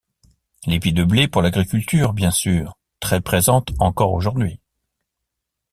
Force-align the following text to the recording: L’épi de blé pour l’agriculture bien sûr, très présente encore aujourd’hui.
L’épi 0.65 0.93
de 0.93 1.03
blé 1.03 1.27
pour 1.27 1.43
l’agriculture 1.43 2.13
bien 2.13 2.31
sûr, 2.31 2.75
très 2.99 3.21
présente 3.21 3.71
encore 3.77 4.13
aujourd’hui. 4.13 4.59